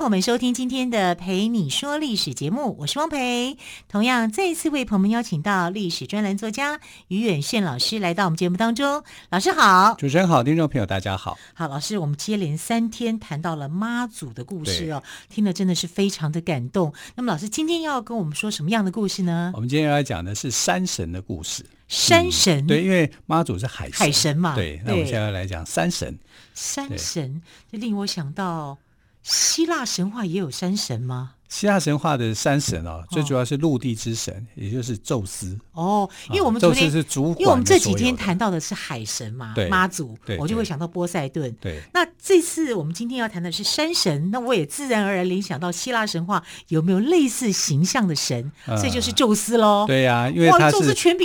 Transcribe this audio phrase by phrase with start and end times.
[0.00, 3.58] 欢迎朋友们收听今天的《陪你说历史》节目，我是汪培。
[3.86, 9.04] 同样，再一次为朋友们邀请到历史专栏作家于远炫老师来到我们节目当中。
[9.28, 11.36] 老师好，主持人好，听众朋友大家好。
[11.52, 16.94] 好，老师，我们接连三天谈到了妈祖的故事哦，听了真的是非常的感动。
[17.16, 19.52] 那么，老师今天要跟我们说什么样的故事呢？
[19.54, 21.66] 我们今天要来讲的是山神的故事。
[21.88, 24.54] 山神、嗯、对，因为妈祖是海神海神嘛。
[24.54, 26.18] 对，那我们现在要来讲山神。
[26.54, 28.78] 山神，这令我想到。
[29.22, 31.32] 希腊神话也有山神吗？
[31.48, 35.58] 希腊神话的山神哦，最主要是陆地之神，也就是宙斯。
[35.72, 41.52] 哦，因为我们昨天是主，因为我们这几天谈到的是海神嘛，妈祖，对，我就会想到波塞顿。
[41.60, 48.52] 对，那这次我们今天要谈的是山神，那我也自然而然联想到希腊神话有没有类似形象的神？
[48.64, 49.84] 所以就是宙斯喽。
[49.88, 50.76] 对呀，因为他是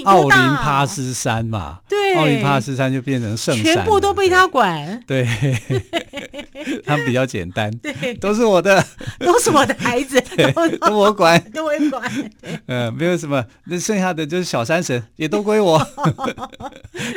[0.05, 4.99] 奥林帕斯山嘛，对，奥林帕斯山就变成圣山，全部都被他管。
[5.07, 5.25] 对，
[6.85, 8.83] 他们比较简单，对，都是我的，
[9.19, 10.19] 都是我的孩子。
[10.53, 12.31] 都，都我管，都我管。
[12.67, 15.79] 嗯，没有什么，那剩下的就是小山神，也都归我，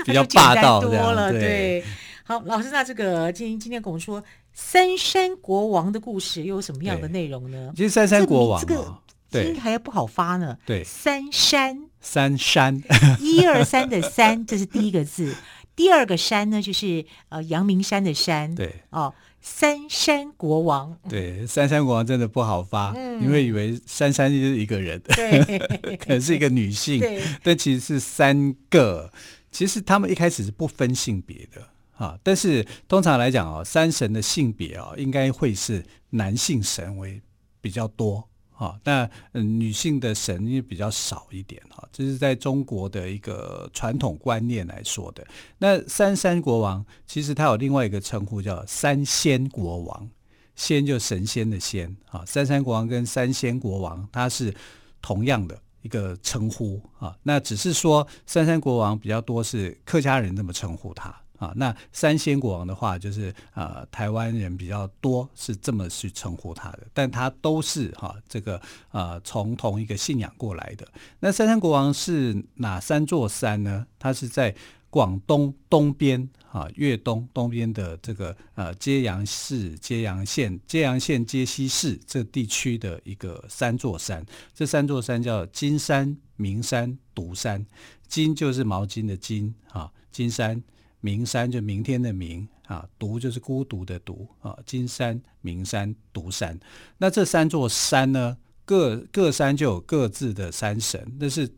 [0.05, 1.31] 比较霸道多了。
[1.31, 1.85] 对，对
[2.25, 7.73] 好，老师，那这个今天今天跟我们说三山国王的故事又有什么样的内容呢？
[7.75, 8.95] 其实三山国王、哦、这个
[9.31, 10.57] 对还要不好发呢。
[10.67, 12.83] 对，三山，三山，
[13.21, 15.35] 一二三的三，这是第一个字。
[15.77, 18.55] 第二个山呢，就是呃阳明山的山。
[18.55, 19.15] 对，哦。
[19.41, 25.41] 三山国王，对，三山国王真的不好发，嗯、因为以为三山就是一个人，对，
[25.97, 29.11] 可能是一个女性，对，但其实是三个。
[29.53, 31.63] 其实他们一开始是不分性别的
[31.97, 37.23] 啊，但是通常来讲哦，山神的性别哦，应该会是男性神为
[37.61, 38.28] 比较多。
[38.59, 45.25] 啊，那嗯，女性的神也比较少一点哈，这是在中国的一个传统观念来说的。
[45.59, 50.11] 那三山国王其实他有另外一个称呼叫三仙国王，
[50.57, 52.25] 仙就神仙的仙啊。
[52.27, 54.53] 三山国王跟三仙国王他是
[55.01, 61.15] 同样的一个称呼啊，那只是说三山国王比较多是客家人这么称呼他。
[61.39, 68.61] 啊，那三仙国王的话，就是呃，台湾人比较多是这么去称呼他的，但他都是哈、这个
[68.91, 70.87] 呃从同一个信仰过来的。
[71.21, 73.87] 那三山国王是哪三座山呢？
[74.01, 74.53] 他是在
[74.91, 84.27] 广东东边啊，粤东东边的这个呃揭阳市、揭阳县、揭阳县揭西市这地区的一个三座山。
[84.53, 87.65] 这三座山叫金山、明山、独山。
[88.09, 90.61] 金就是毛巾的金啊，金山。
[91.01, 96.59] 明山就明天的明啊，独就是孤独的独啊，金山、明山、独山。
[96.99, 101.49] 那这三座山呢，各各山就有各自的山神，那是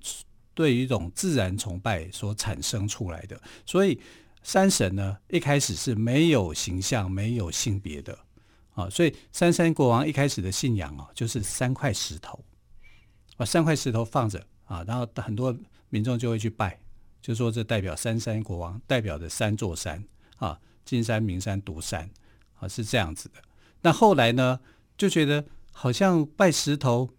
[0.54, 3.40] 对于一种自然崇拜所产生出来的。
[3.64, 3.98] 所以
[4.42, 8.18] 山神呢，一开始是没有形象、没有性别的
[8.74, 8.88] 啊。
[8.90, 12.44] 所以三山国王一开始的信仰啊，就是三块石头，
[13.36, 15.56] 把三块石头放着啊，然后很多
[15.88, 16.78] 民众就会去拜。
[17.20, 20.02] 就说这代表三山国王，代表的三座山
[20.36, 22.08] 啊，金山、明山、独山
[22.58, 23.34] 啊，是这样子的。
[23.82, 24.58] 那后来呢，
[24.96, 27.10] 就觉得好像拜石头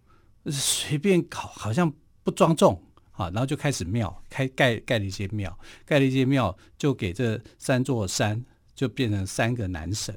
[0.46, 1.92] 随便搞，好像
[2.22, 2.82] 不庄重
[3.12, 10.16] 啊，然后就开始庙开盖盖了一些庙，盖了一些庙，就给这三座山就变成三个男神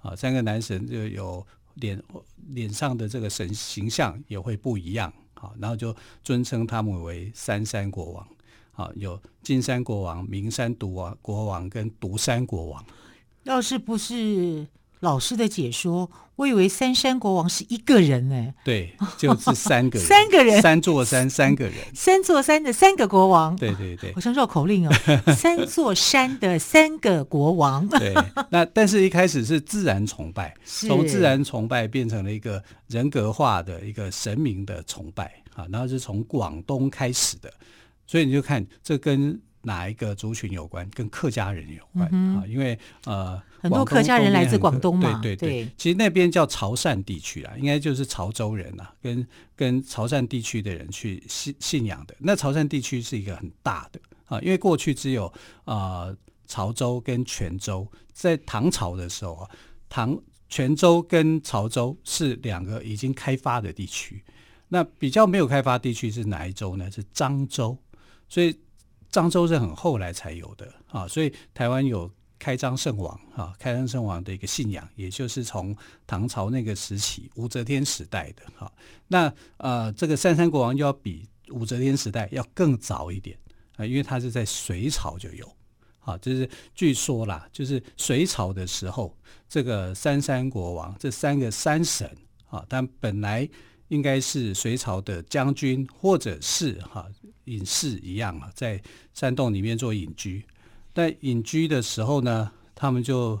[0.00, 2.02] 啊，三个男神就有脸
[2.48, 8.26] 脸上的这个神形象也会不一样啊，然后就尊称他们为三山国王。
[8.72, 12.84] 啊，有金山国王、明山独王国王跟独山国王。
[13.44, 14.66] 要是不是
[15.00, 18.54] 老师的解说，我以为三山国王是一个人呢。
[18.64, 23.56] 对，就是三个人， 三个人，三座山，三个人， 三座山的三个国王。
[23.56, 24.92] 对对对，好像绕口令哦。
[25.36, 27.86] 三座山的三个国王。
[27.98, 28.14] 对，
[28.48, 37.52] 那但是一开始是自然崇拜，从自然崇拜变成了一个人格化的一个神明的崇拜啊，然后是从广东开始的。
[38.06, 40.88] 所以你就看这跟哪一个族群有关？
[40.90, 45.64] 跟客家人有关、嗯、啊，因为呃，很多客家人来自广东嘛，对对对。
[45.64, 52.16] 对其实那边叫潮汕地区啊，应该就是潮州人啊，跟跟潮汕地区的人去信信仰的。
[52.18, 55.26] 那潮汕地区是一个很大的啊，因为过去只有
[55.64, 56.16] 啊、呃、
[56.48, 59.50] 潮州跟泉州，在唐朝的时候啊，
[59.88, 64.20] 唐泉州跟潮州是两个已经开发的地区。
[64.68, 66.90] 那比较没有开发地区是哪一州呢？
[66.90, 67.78] 是漳州。
[68.32, 68.58] 所以
[69.12, 71.06] 漳州是很后来才有的啊。
[71.06, 75.76] 所以台湾有开漳圣王啊，开漳圣王的一个信仰，也就是从
[76.06, 78.72] 唐朝那个时期武则天时代的哈。
[79.06, 83.36] 那呃，这个三山国王要比武则天时代要更早一点
[83.76, 85.46] 啊，因为它是在隋朝就有。
[85.98, 89.14] 好，就是据说啦，就是隋朝的时候，
[89.46, 92.10] 这个三山国王这三个山神
[92.48, 93.46] 啊，但本来
[93.92, 97.06] 应该是隋朝的将军，或者是哈
[97.44, 100.42] 隐士一样啊，在山洞里面做隐居。
[100.94, 103.38] 但隐居的时候呢，他们就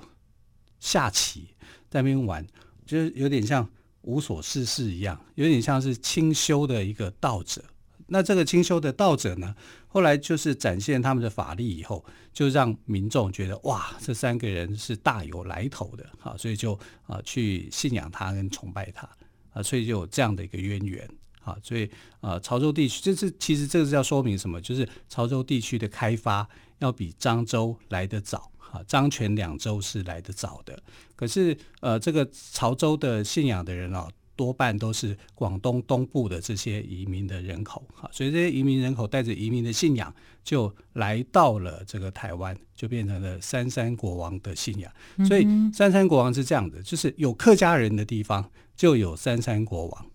[0.78, 1.48] 下棋，
[1.88, 2.46] 在那边玩，
[2.84, 3.66] 就是有点像
[4.02, 7.64] 无所事事一样，有点像是清修的一个道者。
[8.08, 9.54] 那这个清修的道者呢，
[9.88, 19.08] 后来就是展现他们的法力以后，就让民众觉得哇，这三个人是大有来头的啊，所以就啊去信仰他跟崇拜他
[19.52, 21.08] 啊，所以就有这样的一个渊源
[21.42, 21.88] 啊，所以
[22.20, 24.60] 啊潮州地区，这是其实这个是要说明什么？
[24.60, 30.82] 就是潮州地区的开发要比漳州来得早啊，漳泉两州是来得早的。
[31.14, 34.08] 可是呃，这个潮州的信仰的人啊。
[34.34, 40.12] 多半都是广东东部的这些移民的人口，哈，所以这些移民人口带着移民的信仰，
[40.42, 44.90] 就来到了这个台湾，就变成了三山国王的信仰。
[45.28, 48.50] 所以三山国王是这样的，就是有客家人的地方
[48.82, 50.06] 就有三山国王，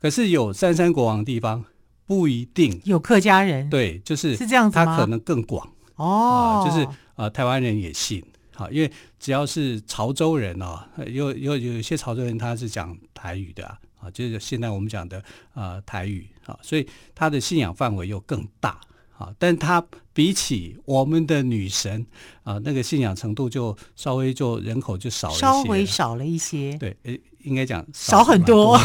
[0.00, 1.64] 可是有三山国王的地方
[2.04, 3.70] 不一定有客家人。
[3.70, 5.64] 对，就是是这样子，他可能更广。
[5.94, 6.84] 哦，就是
[7.14, 8.20] 啊，台湾人也信。
[8.56, 15.22] 好，因为只要是潮州人哦，有有有一些潮州人他是讲台语的啊，啊，就是现在我们讲的
[15.54, 16.26] 啊台语。
[16.44, 16.84] 啊，所以
[17.14, 18.80] 他的信仰范围又更大。
[19.16, 22.06] 啊，但他比起我们的女神
[22.44, 28.78] 啊，那个信仰程度就稍微就人口就少了一些，稍微少了一些，对，诶，应该讲少很多，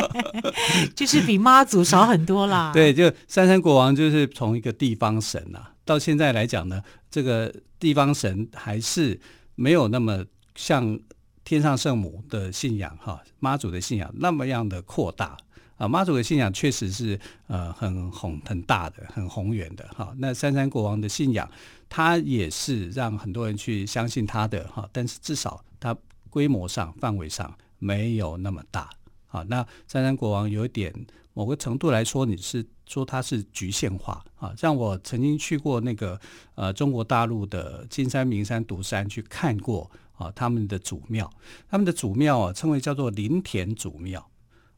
[0.94, 2.72] 就是比妈祖少很多啦。
[2.74, 5.72] 对，就三山国王就是从一个地方神啊。
[5.84, 9.18] 到现在来讲呢，这个地方神还是
[9.54, 10.24] 没有那么
[10.56, 10.98] 像
[11.44, 15.36] 天上圣母的信仰哈，妈祖的信仰那么样的扩大
[15.76, 15.86] 啊。
[15.86, 17.16] 妈祖的信仰确实是
[17.46, 20.12] 呃很宏很大的、很宏远的哈。
[20.18, 21.48] 那三山国王的信仰，
[21.88, 25.96] 他也是让很多人去相信他的哈，但是至少他
[26.30, 28.90] 规模上、范围上没有那么大。
[29.26, 30.94] 好，那三山国王有一点
[31.34, 32.66] 某个程度来说，你是。
[32.88, 36.16] 说它是局限化啊，像我曾经去过那个
[36.54, 41.28] 呃中国大陆的金山、名山、独山去看过啊，他们的祖庙，
[41.68, 44.24] 他们的祖庙啊称为叫做林田祖庙。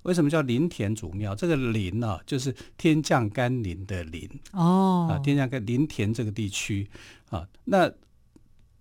[0.05, 1.35] 为什么叫林田祖庙？
[1.35, 6.89] 这个林呢、啊，就是天降甘霖的林哦啊，天降甘林田这个地区
[7.29, 7.47] 啊。
[7.65, 7.93] 那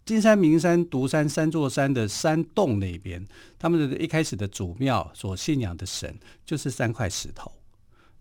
[0.08, 3.28] 金山、名山、独山三座山的山洞那边，
[3.60, 7.52] 他们的一开始的祖庙所信仰的神就是三块石头。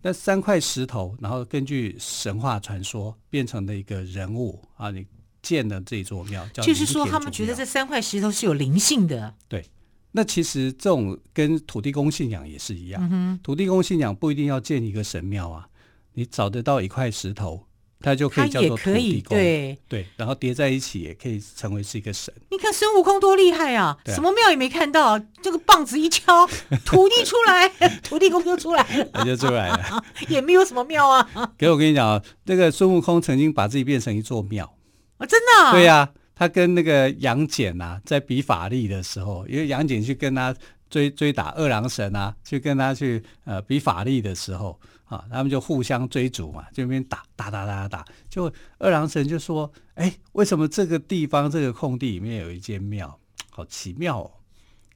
[0.01, 5.05] 那三块石头，然后根据神话传说变成了一个人物啊，你
[5.41, 9.33] 建了这座庙，就是说他们觉得这三块石头是有灵性的。
[9.47, 9.65] 对，
[10.11, 15.69] 那其实这种跟土地公信仰也是一样，嗯、土地公信仰不一定要建一个神庙啊，
[16.15, 17.63] 你找得到一块石头。
[17.99, 22.33] 它就可以叫做土地公，对对，然后叠在一起也可以成为是一个神。
[22.51, 23.97] 你看孙悟空多厉害啊！
[24.05, 26.45] 啊什么庙也没看到，这个棒子一敲，
[26.85, 27.67] 土地出来，
[28.03, 31.27] 土地公就出来了， 就出来了，也没有什么庙啊。
[31.57, 34.71] 给我跟你讲啊，这个孙悟空曾经把自己变成一座庙
[35.17, 35.71] 啊，真的、啊？
[35.73, 40.55] 对呀、啊，他跟那个杨戬呐，在比法力的时候，因为杨戬去跟他
[40.87, 44.79] 追追打二郎神啊，去跟他去呃比法力的时候。
[45.07, 53.17] 啊，他们就互相追逐嘛，就那边打打打打打，就二郎神就说：“哎，为什么这个地方这个空地里面有一间庙？
[53.49, 54.31] 好奇妙哦！”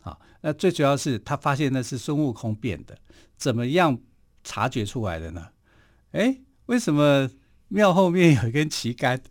[0.04, 2.98] 啊，那最主要是他发现那是孙悟空变的，
[3.38, 3.98] 怎么样
[4.44, 5.48] 察觉出来的呢？
[6.12, 7.30] 哎，为什么
[7.70, 9.22] 庙后面有一根旗杆？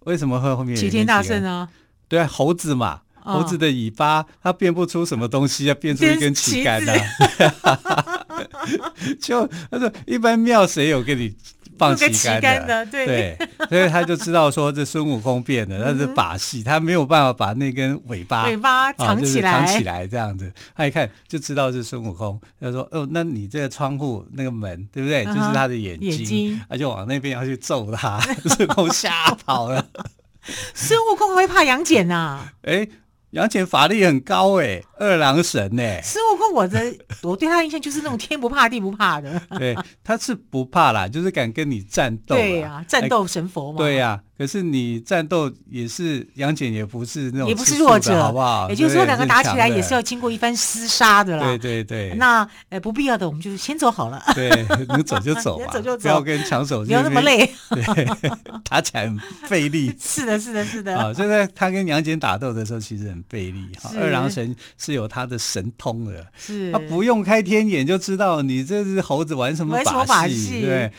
[0.00, 0.76] 为什么会后面？
[0.76, 1.68] 齐天大圣啊？
[2.06, 3.02] 对啊，猴子嘛。
[3.28, 6.92] 猴子的尾巴，它变不出什么东西啊，变出一根旗杆呢？
[9.20, 11.34] 就他说，一般庙谁有给你
[11.78, 12.08] 放旗
[12.40, 12.86] 杆的？
[12.86, 13.38] 对，对，
[13.68, 20.50] 所以他就知道说这孙悟空变的，他是把戏，他没有办法把那根尾巴尾巴藏起来，藏起来这样子。
[20.74, 25.24] 他一看就知道是孙悟空，他说：“哦，那你这个窗户那个门，对不对？
[25.26, 28.18] 就是他的眼睛，他就往那边要去揍他，
[28.56, 29.86] 孙悟空吓跑了。
[30.74, 32.48] 孙悟空会怕杨戬呐？
[32.62, 32.88] 哎。”
[33.36, 36.00] 杨戬法力很高哎，二郎神哎。
[36.02, 39.40] 孙悟空，我的 我对他印象就是那种天不怕地不怕的。
[39.58, 42.34] 对，他是不怕啦，就是敢跟你战斗。
[42.34, 43.78] 对呀、啊，战斗神佛嘛。
[43.78, 48.68] 对呀、啊，可是你战斗也是杨戬，也不是那种也不是弱者，好不好？
[48.68, 51.44] 也就是说，两个打起来也是要经过一番厮杀的啦。
[51.44, 52.14] 对对对。
[52.16, 54.22] 那呃不必要的，我们就先走好了。
[54.34, 54.50] 对，
[54.88, 57.50] 能走就走吧，走就走，不要跟抢手不要那么累。
[57.70, 58.06] 对，
[58.68, 59.94] 打起来很费力。
[59.98, 60.98] 是的，是的，是的。
[60.98, 63.66] 啊，就在他跟杨戬打斗的时候，其实很费力。
[63.98, 70.92] 二郎神是有他的神通的，是他不用开天眼就知道你这是猴子玩什么把戏，对。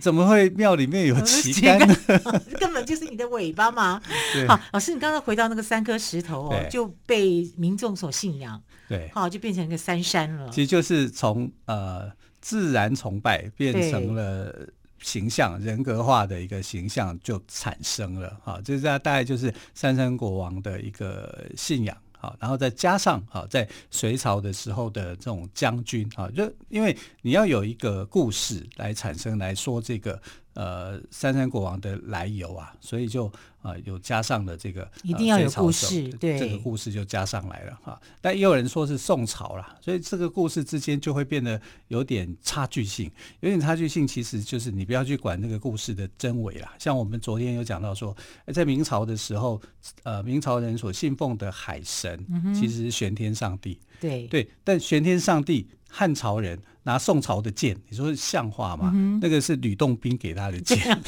[0.00, 1.94] 怎么会庙里面有旗杆呢？
[2.58, 4.00] 根本就是你的尾巴嘛！
[4.48, 10.48] 好，老师，你刚刚回到那个三颗石头哦，就被民众所信仰，对，好，就变成一个三山了。
[10.50, 14.66] 其实就是从呃自然崇拜变成了
[15.00, 21.94] 形象人格化的一个形象就产生了，哈，这大大概就是三山国王的一个信仰。
[22.22, 30.22] 好，然后再加上好，在隋朝的时候的这种将军啊，就因为你要有一个故事来产生来说这个
[30.54, 33.30] 呃三山国王的来由啊，所以就。
[33.62, 38.02] 啊，有加上了这个，一定要有故事，对，这个故事就加上来了哈。
[38.20, 46.74] 但也有人说是宋朝啦，所以这个故事之间就会变得有点差距性，有点差距性，其实就是你不要去管那个故事的真伪啦。
[46.76, 48.12] 像我们昨天有讲到说，
[48.52, 49.62] 在明朝的时候，
[50.02, 58.90] 呃，明朝人所信奉的海神，其实是玄天上帝，嗯、对对，但玄天上帝汉朝人拿宋朝的剑，你说像话吗？
[58.92, 61.00] 嗯、那个是吕洞宾给他的剑。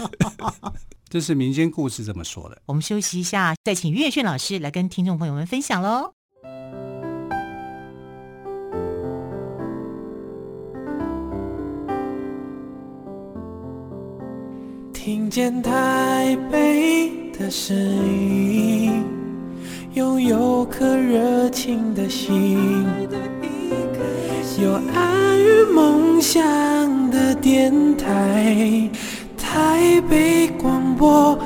[1.11, 2.63] 这是民间故事这么说的。
[2.67, 6.13] 我们休息一下，再请于远炫老师来跟听众朋友们分享喽。
[14.93, 19.05] 听见台北的声音，
[19.95, 22.85] 拥有颗热情的心，
[24.61, 26.41] 有爱与梦想
[27.13, 28.91] 的电台。
[29.39, 31.39] 台北广播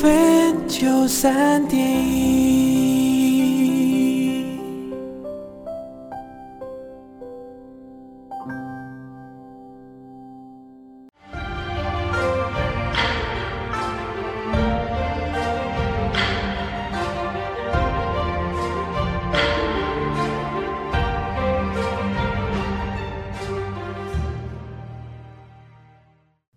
[0.00, 1.78] FM 九三点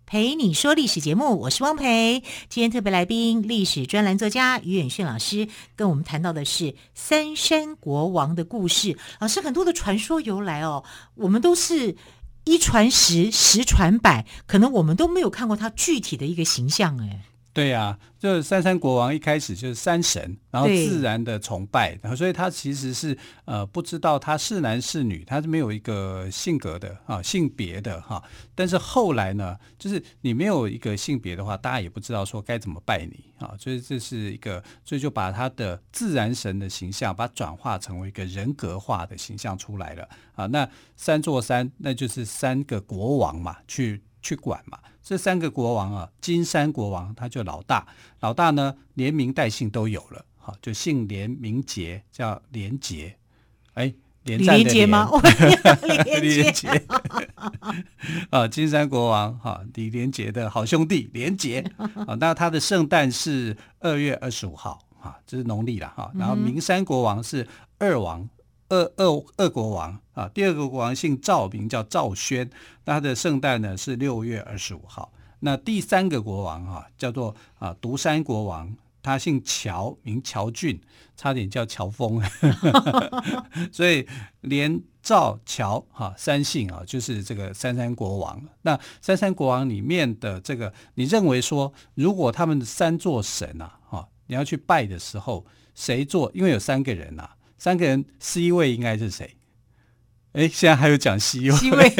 [0.10, 0.34] 陪。
[0.34, 2.24] 你说历史节目，我是汪培。
[2.50, 8.98] 今天特别来宾，历史专栏作家于远炫老师跟我们谈到的是三山国王的故事。
[9.20, 11.96] 老师，很多的传说由来哦，我们都是
[12.44, 17.26] 一传十，十传百，可能我们都没有看过他具体的一个形象哎。
[17.52, 28.24] 对呀、啊，就是三山国王一开始就是山神，然后自然的崇拜，然后所以他其实是呃不知道他是男是女，他是没有一个性格的啊性别的哈。
[28.54, 33.56] 但是后来呢，就是你没有一个性别的话，大家也不知道说该怎么拜你啊。
[33.60, 40.46] 所以这是一个，所以就把他的自然神的形象，把它转化成为一个人格化的形象出来了啊。
[40.46, 44.80] 那三座山，那就是三个国王嘛，去去管嘛。
[45.02, 47.88] 这三个国王啊，金山国王他就老大，
[48.20, 53.16] 老大呢连名带姓都有了，好，就姓连名杰，叫连杰，
[53.74, 55.10] 哎，连战的连吗？
[56.22, 56.70] 李连杰。
[58.30, 61.66] 啊，金山国王哈，李连杰的好兄弟连杰。
[61.78, 67.48] 啊，那他的圣诞是二月二十五号啊，这是农历了哈，然后名山国王是
[67.80, 68.30] 二王。
[68.70, 72.50] 二二二国王啊，第二个国王姓赵，名叫赵宣，
[72.86, 75.12] 他的圣诞呢是六月二十五号。
[75.40, 78.72] 那第三个国王啊，叫做啊独山国王，
[79.02, 80.80] 他姓乔，名乔俊，
[81.16, 82.22] 差点叫乔峰。
[83.72, 84.08] 所以
[84.42, 88.40] 连赵乔哈三姓啊，就是这个三山国王。
[88.62, 96.30] 那三山国王里面的这个，你认为说，如果他们的三座神啊，哈，你要去拜的时候，谁做？
[96.36, 97.36] 因为有三个人呐、啊。
[97.60, 99.36] 三个人，C 位应该是谁？
[100.32, 101.90] 哎，现在还有讲 C 位，C 位，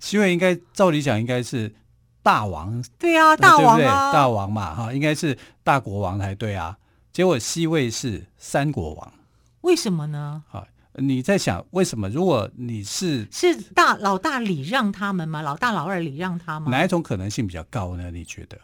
[0.00, 1.74] C 位应该照理讲应该是
[2.22, 6.78] 大王，对啊，大王啊，大王嘛，哈，应该是大国王才对啊。
[7.12, 9.12] 结果 C 位是三国王，
[9.60, 10.42] 为什么呢？
[10.48, 12.08] 好，你在想为什么？
[12.08, 15.42] 如果你是是大老大礼让他们吗？
[15.42, 16.70] 老大老二礼让他们？
[16.70, 18.10] 哪一种可能性比较高呢？
[18.10, 18.58] 你觉得？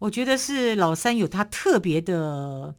[0.00, 2.74] 我觉得是老三有他特别的。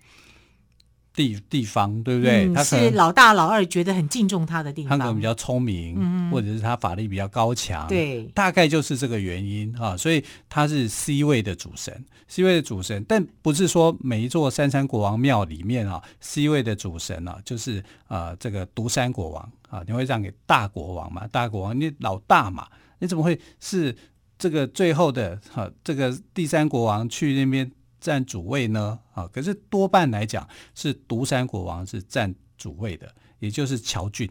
[1.15, 2.45] 地地方对不对？
[2.45, 9.95] 嗯、他是老大老二觉得很敬重他的地方，他可能比较聪明，嗯、或者是他法力比较高强，对，大概就是这个原因啊。
[9.95, 21.25] 所以他是 C 位的主神，C 位的主神，但不是说每一座三山国王庙里面啊，C 位的主神啊，就是啊这个独山国王啊，你会让给大国王嘛？
[21.31, 22.67] 大国王你老大嘛，
[22.99, 23.95] 你怎么会是
[24.37, 27.71] 这个最后的哈、啊，这个第三国王去那边
[28.05, 28.99] 占主位呢？
[29.15, 34.29] 啊，可是多半来讲是独山国王是占主位的，也就是乔俊，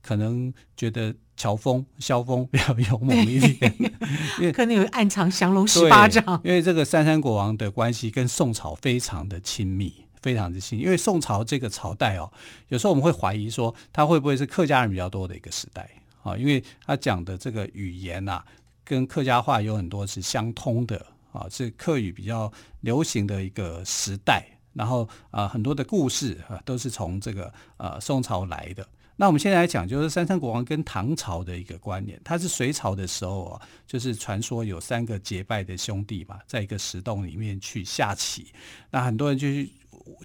[0.00, 3.74] 可能觉得乔峰、萧峰比较勇猛一点，
[4.40, 6.40] 因为可能有暗藏降龙十八掌。
[6.42, 9.92] 因为这个三山国王的关系跟宋朝非常的亲密，
[10.22, 10.78] 非常之亲。
[10.80, 12.32] 因为宋朝这个朝代哦，
[12.68, 15.88] 有时候我们会怀疑说，他会不会是客家人比较多的一个时代
[16.22, 16.34] 啊？
[16.36, 18.42] 因为他讲的这个语言啊。
[18.84, 24.46] 跟客家话有很多是相通的啊，是客语比较流行的一个时代。
[24.74, 28.86] 然后啊，很多的故事啊都是从这个呃宋朝来的。
[29.16, 32.18] 那我们现在来讲，就是三山国王跟唐朝的一个关联。
[32.24, 38.52] 他是隋朝的时候啊，就是传说有三个结拜的兄弟嘛，在一个石洞里面去下棋。
[38.90, 39.72] 那很多人就去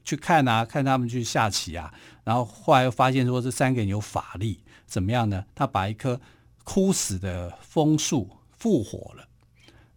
[0.04, 1.94] 去看啊，看他们去下棋啊。
[2.24, 5.44] 然后后来又发现说，这三个人有法力，怎么样呢？
[5.54, 6.20] 他把一棵
[6.64, 8.30] 枯死的枫树。
[8.60, 9.26] 复活了，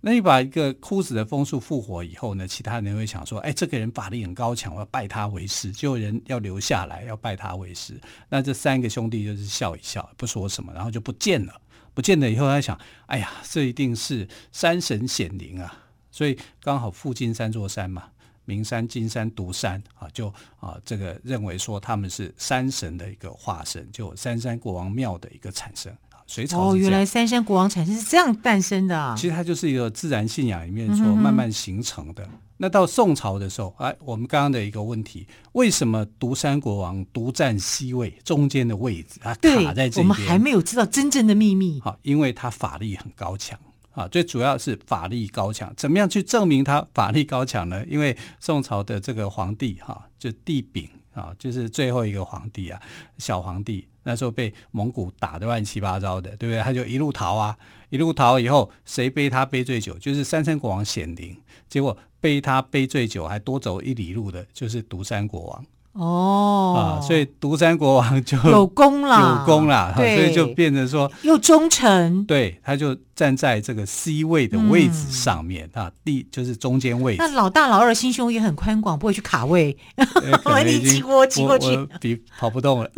[0.02, 2.48] 那你把一个枯死的枫树复活以后呢？
[2.48, 8.00] 其他人会想说：“哎，这个人法力很高强，我要拜他为师。”就有人要留下来，要拜他为师。
[8.30, 11.60] 那这三个兄弟就是笑一笑，不说什么，然后就不见了。
[11.92, 18.04] 不见了以后，他想：“哎呀，这一定是山神显灵啊！”所以刚好附近三座山嘛，
[18.46, 25.94] 名山、金山、独山啊，就啊这个认为说他们是山神的一个化身，就三山国王庙的一个产生。
[26.30, 29.16] 隋朝哦，原来三山国王产生是这样诞生的啊！
[29.18, 32.22] 其实它就是一个自然信仰里面所慢慢形成的。
[32.22, 39.34] 嗯、哼哼那到宋朝的时候，哎，我们刚刚的一个问题，为什么独山国王独占西位中间的位置啊？
[39.34, 41.80] 卡在这边，我们还没有知道真正的秘密。
[41.80, 43.58] 好，因为他法力很高强
[43.90, 45.72] 啊，最主要是法力高强。
[45.76, 47.84] 怎么样去证明他法力高强呢？
[47.88, 52.80] 因为宋朝的这个皇帝哈，就帝昺啊，就是最后一个皇帝啊，
[53.18, 53.88] 小皇帝。
[54.02, 56.62] 那时候被蒙古打得乱七八糟的，对不对？
[56.62, 57.56] 他就一路逃啊，
[57.88, 59.98] 一路逃以后，谁背他背最久？
[59.98, 61.36] 就是三山国王显灵。
[61.68, 65.66] 结果背他背最久，还多走一里路的，就是独山国王。
[65.92, 77.18] 哦，啊，所以独山国王就 有功了，有功了，所以就变成说又忠诚，对，他就站在这个 C 位的位置上面、嗯、啊，第就是中间位置。
[77.18, 79.76] 那老大老二心胸也很宽广，不会去卡位，
[80.64, 82.90] 你挤过挤过去，比跑不动了。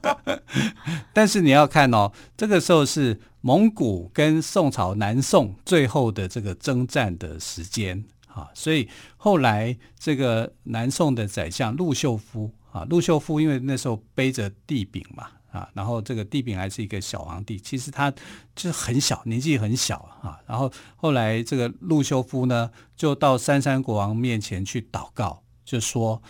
[1.12, 8.02] 但是你要看哦，这个时候是蒙古跟宋朝南宋最后的这个征战的时间。
[8.40, 18.10] 啊，所以后来这个南宋的宰相陆秀夫啊，陆秀夫因为那时候背着帝昺嘛啊，然后这个帝昺还是一个小皇帝，其实他
[18.54, 20.40] 就是很小，年纪很小啊。
[20.46, 26.22] 然后后来这个陆秀夫呢，就到三山国王面前去祷告，就说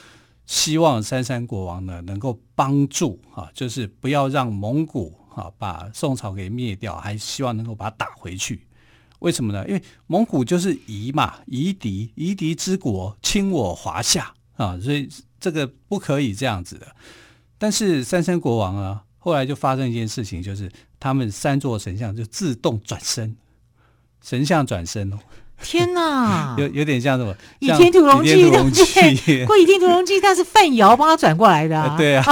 [0.47, 8.67] 希望三山国王呢能够帮助啊，就是不要让蒙古啊把宋朝给灭掉，还希望能够把他打回去。
[9.21, 9.67] 为什么呢？
[9.67, 16.87] 因为蒙古就是夷嘛，夷狄，夷狄之国，侵我华夏啊，所以这个不可以这样子的。
[17.57, 23.37] 但是三山国王啊，后来就发生一件事情，就是他们三座神像就自动转身，
[24.23, 25.13] 神像转身。
[25.63, 27.35] 天哪， 有有点像什么？
[27.59, 31.97] 倚天屠龙记，对， 过倚天屠龙记，但是范瑶帮他转过来的啊。
[31.97, 32.25] 对啊，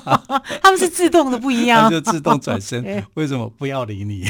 [0.62, 2.84] 他们是自动的不一样，他就自动转身。
[3.14, 4.24] 为什么不要理你？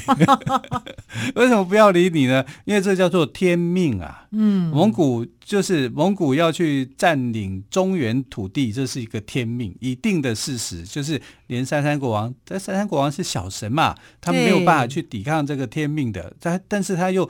[1.35, 2.45] 为什么不要理你呢？
[2.65, 4.25] 因为这叫做天命啊。
[4.33, 10.83] 嗯，蒙古就是蒙古要去占领中原土地，这是一个天命，一定的事实。
[10.83, 16.33] 就是连三山国王，但三山国王是小神嘛，他没有办法去抵抗这个天命的。
[16.41, 17.29] 但但是他又。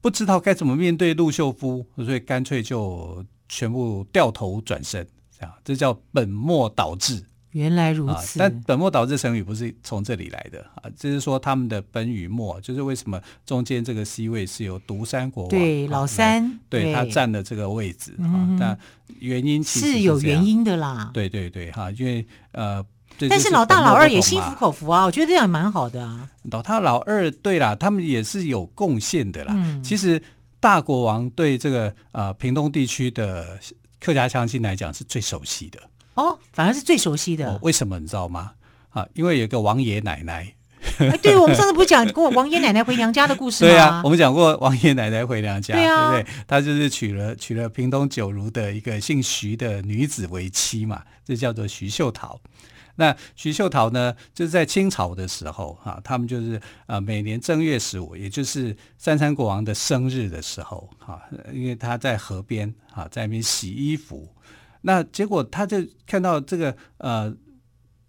[0.00, 5.06] 不知道该怎么面对陆秀夫，所以干脆就全部掉头转身，
[5.36, 7.24] 这样这叫本末倒置。
[7.52, 18.78] 原来如此，啊、但本末倒置成语不是从这里来的啊，就是说他们的本与末，就是为什么中间这个 C 位是由独山国王对、啊、老三对，对他占了这个位置啊，但
[19.18, 21.10] 原因其实是，是有原因的啦。
[21.14, 22.84] 对对对哈、啊，因为呃。
[23.28, 26.28] 但是老大老二也心服口服啊，我觉得这样蛮好的啊。
[26.50, 29.54] 老大老二对啦，他们也是有贡献的啦。
[29.56, 30.22] 嗯、其实
[30.60, 33.58] 大国王对这个呃屏东地区的
[33.98, 35.80] 客家乡亲来讲是最熟悉的
[36.14, 37.48] 哦，反而是最熟悉的。
[37.48, 38.52] 哦、为什么你知道吗？
[38.90, 40.54] 啊，因为有个王爷奶奶。
[40.98, 43.70] 哎，对，我们上次不是讲过王爷奶奶回娘家的故事吗？
[43.70, 46.34] 对啊，我们讲过王爷奶奶回娘家，对，啊、对不对？
[46.46, 52.40] 他就是娶了娶了屏东九如的一个姓徐的女子为妻嘛，这叫做徐秀桃。
[53.00, 64.28] 那徐秀桃呢，就是在清朝的时候，啊，他们就是呃每年正月十五，也就是三山国王的生日的时候，啊，因为他在河边，啊，在那边洗衣服，
[64.80, 67.32] 那结果他就看到这个呃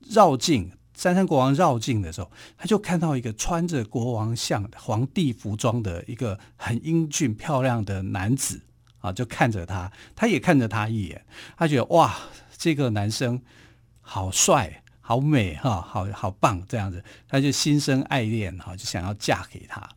[0.10, 8.60] 绕境三山国王绕境的时候，他就看到一个穿着国王像皇帝服装的一个很英俊漂亮的男子
[8.98, 11.24] 啊，就看着他，他也看着他一眼，
[11.56, 12.18] 他觉得哇，
[12.58, 13.40] 这个男生
[14.12, 19.88] 好帅、好美哈，好好棒这样子，他就心生爱恋哈，就想要嫁给他。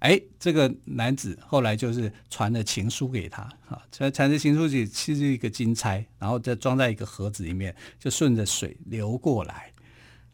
[0.00, 3.40] 哎，这个男子后来就是传了情书给他
[3.70, 9.72] 啊，传传的情书里其实是一个金钗，然后再装在一个盒子里面，就顺着水流过来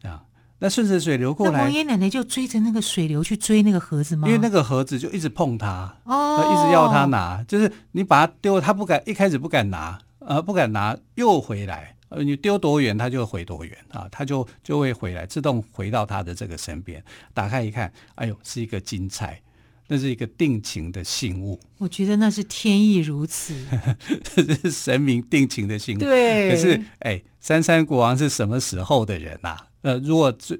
[0.01, 0.21] 啊。
[0.59, 4.27] 那顺着水流过来，王爷奶奶就追着那个水流去追那个盒子吗？
[4.27, 19.41] 因为那个盒子就一直碰他，哦，一直要他拿，就是你把它丢，他不敢，一开始不敢拿，呃，不敢拿，又回来，呃，你丢多远，他就回多远啊，他就就会回来，自动回到他的这个身边，打开一看，哎呦，是一个金钗。
[19.89, 23.53] 那是一个定情的信物，我觉得那是天意如此，
[24.23, 25.99] 这是神明定情的信物。
[25.99, 29.67] 对，可是哎，三山国王是什么时候的人啊？
[29.81, 30.57] 呃，如果这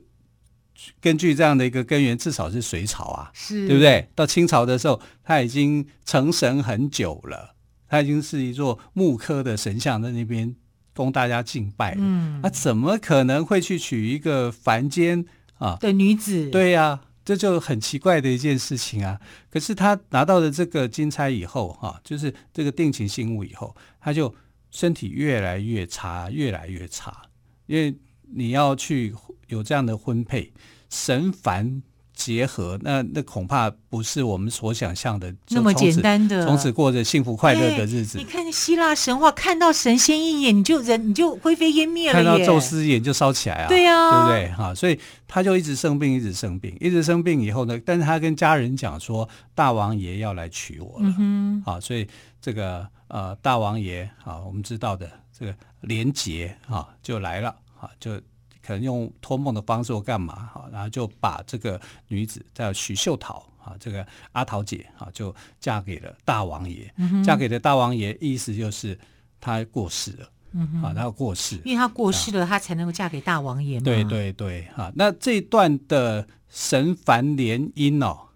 [0.99, 4.09] 根据这样的一个根源，至少是隋朝啊，是对不对？
[4.13, 7.55] 到清朝的时候，他已经成神很久了，
[7.87, 10.53] 他已经是一座木刻的神像在那边
[10.95, 11.95] 供大家敬拜。
[11.97, 15.25] 嗯，那、啊、怎么可能会去娶一个凡间
[15.57, 16.49] 啊的女子？
[16.49, 17.01] 对呀、啊。
[17.25, 19.17] 这就很奇怪的一件事情啊！
[19.49, 24.35] 可是他拿到了这个金钗以后，哈，就是这个定情信物以后，他就
[24.71, 27.21] 身体越来越差，越来越差，
[27.67, 27.95] 因为
[28.33, 29.15] 你要去
[29.47, 30.51] 有这样的婚配，
[30.89, 31.81] 神凡。
[32.13, 38.17] 结合，那那恐怕不是我们所想象的那么简单的，从此过着幸福快乐的日子。
[38.17, 42.13] 你看希腊神话，看到神仙一眼，你就人你就灰飞烟灭了。
[42.13, 43.67] 看到宙斯一眼就烧起来啊！
[43.67, 44.51] 对呀，对不对？
[44.55, 51.15] 哈，所以他就一直生病，一直生病，一直生病以后呢，但是他跟家人讲说，大王爷要来娶我了。
[51.17, 52.07] 嗯哼，所以
[52.39, 58.21] 这个呃大王爷啊，我们知道的这个连结啊就来了啊就。
[58.65, 66.91] 可能用托梦的方式或干嘛哈，然后就把这个女子叫许秀桃啊，这个阿桃姐啊，就嫁给了大王爷。
[66.97, 68.97] 嗯、嫁给了大王爷，意思就是
[69.41, 70.29] 她过世了。
[70.53, 73.83] 嗯哼，啊，她要过世，因为她过世了，她才能够嫁给大王爷嘛。
[73.83, 78.29] 对对对，哈，那这一段的神凡联姻哦，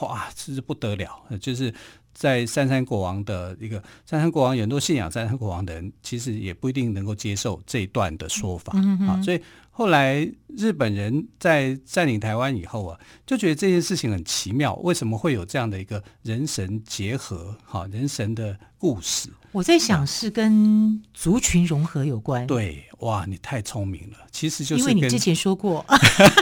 [0.00, 1.74] 哇，真是不得了，就是。
[2.16, 8.72] 在三山国王的一个三山国王，很多信仰三山国王的人，其实也不一定能够接受这一段的说法
[9.08, 9.20] 啊。
[9.20, 9.42] 所以
[9.76, 17.56] 后来日本人在占领台湾以后啊，就觉得这件事情很奇妙，为什么会有这样的一个人神结合？
[17.64, 19.28] 哈，人神的故事。
[19.50, 22.44] 我在想是跟族群融合有关。
[22.44, 25.84] 对，哇，你太聪明了，其实就是因为你之前说过，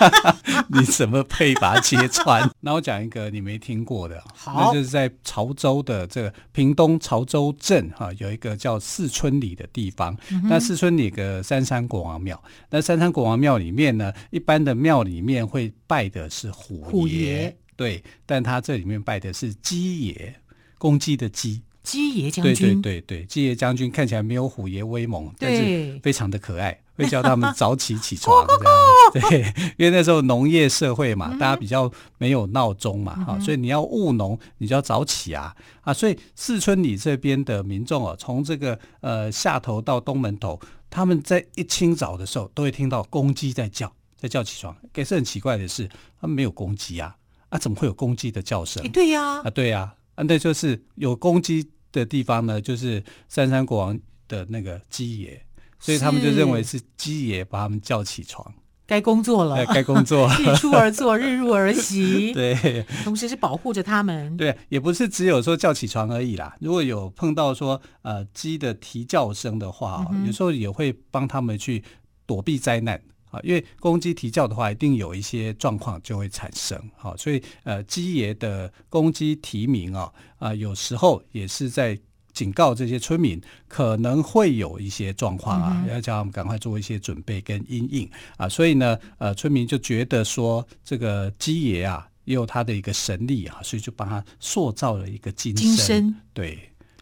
[0.72, 2.50] 你怎么配把它揭穿？
[2.60, 10.16] 那我讲一个你没听过的，好，那就是在潮州的这个屏东潮州镇哈，有一个叫四村里的地方。
[10.30, 17.56] 嗯、那四村里个三山国王庙，那三山国王庙里面呢，一般的庙里面会拜的是虎爷，虎爷。
[17.76, 20.34] 对，但他这里面拜的是鸡爷，
[20.78, 21.62] 公鸡的鸡。
[21.82, 28.46] 鸡爷将军，对对对对，鸡爷将军看起来没有虎爷威猛，但是非常的可爱，会叫他们早起起床。
[29.12, 29.40] 对，
[29.76, 35.52] 因为那时候农业社会嘛，大家比较没有闹钟嘛，哈、嗯，所以你要务农，你就要早起啊。
[35.80, 40.60] 啊，所以四村里这边的民众哦，从这个呃下头到东门头，
[40.92, 44.76] 他们在一清早的时候都会听到公鸡在叫，在叫起床。
[44.92, 45.88] 可是很奇怪的是，
[46.20, 47.16] 他们没有公鸡啊，
[47.48, 48.86] 啊，怎么会有公鸡的叫声？
[48.92, 49.94] 对呀，啊，对呀。
[50.14, 55.42] 啊，那就是有公鸡的地方呢，就是三山国王的那个鸡爷，
[55.80, 58.54] 所以他们就认为是鸡爷把他们叫起床，
[58.86, 66.54] 该工作了，该工作， 日出而作，日入而息， 对，同时是保护着他们，对，也不是只有说叫起床而已啦。
[66.60, 71.82] 如果有碰到说呃鸡的啼叫声的话，嗯，有时候也会帮他们去
[72.26, 73.00] 躲避灾难。
[73.30, 76.78] 啊，因为公鸡啼叫的话，一定有一些状况就会产生。
[76.98, 81.98] 好，所以呃，鸡爷的公鸡啼鸣啊，啊，有时候也是在
[82.32, 88.48] 警告这些村民可能会有一些状况啊，要叫他们赶快做一些准备跟阴应啊。
[88.48, 95.66] 所以呢，呃，村民就觉得说，这个鸡爷啊，也有他的一个神力啊，所以就帮他塑造了一个金身。
[95.66, 96.58] 金身对，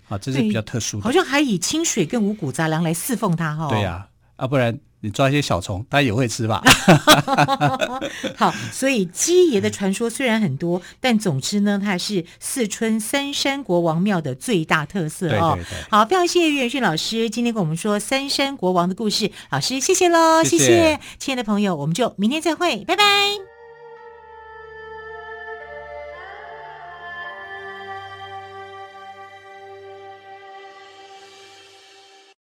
[0.08, 1.04] 啊，这是比较特殊的。
[1.04, 3.68] 好像还以清水跟五谷杂粮来侍奉他哈。
[3.68, 4.78] 对呀，啊，不然。
[5.00, 6.62] 你抓一些小虫，它也会吃吧？
[8.36, 15.54] 好，所以鸡爷的传说虽然很多，但总之呢，它是四川三山国王庙的最大特色哦。
[15.56, 15.90] 对对对。
[15.90, 23.49] 好，非常谢谢于远逊老师今天跟我们说三山国王的故事，老师谢谢喽，谢谢，亲爱的朋友，我们就明天再会，拜拜。